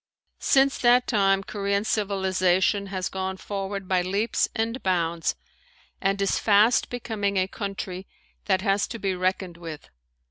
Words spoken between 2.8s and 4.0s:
has gone forward